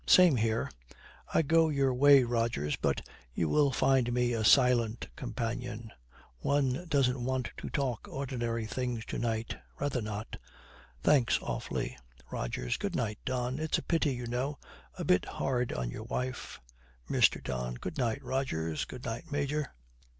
'Same 0.07 0.37
here. 0.37 0.71
I 1.31 1.43
go 1.43 1.69
your 1.69 1.93
way, 1.93 2.23
Rogers, 2.23 2.75
but 2.75 3.07
you 3.35 3.47
will 3.47 3.71
find 3.71 4.11
me 4.11 4.33
a 4.33 4.43
silent 4.43 5.07
companion. 5.15 5.91
One 6.39 6.85
doesn't 6.89 7.23
want 7.23 7.51
to 7.57 7.69
talk 7.69 8.07
ordinary 8.07 8.65
things 8.65 9.05
to 9.05 9.19
night. 9.19 9.55
Rather 9.79 10.01
not. 10.01 10.37
Thanks, 11.03 11.37
awfully.' 11.39 11.99
ROGERS. 12.31 12.77
'Good 12.77 12.95
night, 12.95 13.19
Don. 13.25 13.59
It's 13.59 13.77
a 13.77 13.83
pity, 13.83 14.13
you 14.15 14.25
know; 14.25 14.57
a 14.97 15.03
bit 15.03 15.23
hard 15.25 15.71
on 15.71 15.91
your 15.91 16.05
wife.' 16.05 16.59
MR. 17.07 17.43
DON. 17.43 17.75
'Good 17.75 17.99
night, 17.99 18.23
Rogers. 18.23 18.85
Good 18.85 19.05
night, 19.05 19.31
Major.' 19.31 19.71